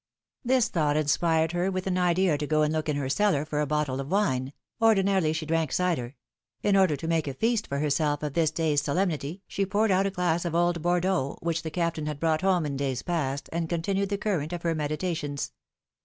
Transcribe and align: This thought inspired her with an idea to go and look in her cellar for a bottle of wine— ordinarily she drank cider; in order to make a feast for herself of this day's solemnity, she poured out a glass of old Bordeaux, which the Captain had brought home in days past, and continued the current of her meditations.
This 0.43 0.67
thought 0.67 0.97
inspired 0.97 1.51
her 1.51 1.69
with 1.69 1.85
an 1.85 1.95
idea 1.99 2.35
to 2.35 2.47
go 2.47 2.63
and 2.63 2.73
look 2.73 2.89
in 2.89 2.95
her 2.95 3.07
cellar 3.07 3.45
for 3.45 3.61
a 3.61 3.67
bottle 3.67 3.99
of 3.99 4.09
wine— 4.09 4.51
ordinarily 4.81 5.31
she 5.31 5.45
drank 5.45 5.71
cider; 5.71 6.15
in 6.63 6.75
order 6.75 6.95
to 6.95 7.07
make 7.07 7.27
a 7.27 7.35
feast 7.35 7.67
for 7.67 7.77
herself 7.77 8.23
of 8.23 8.33
this 8.33 8.49
day's 8.49 8.81
solemnity, 8.81 9.43
she 9.47 9.63
poured 9.63 9.91
out 9.91 10.07
a 10.07 10.09
glass 10.09 10.43
of 10.43 10.55
old 10.55 10.81
Bordeaux, 10.81 11.37
which 11.41 11.61
the 11.61 11.69
Captain 11.69 12.07
had 12.07 12.19
brought 12.19 12.41
home 12.41 12.65
in 12.65 12.77
days 12.77 13.03
past, 13.03 13.47
and 13.53 13.69
continued 13.69 14.09
the 14.09 14.17
current 14.17 14.53
of 14.53 14.63
her 14.63 14.73
meditations. 14.73 15.51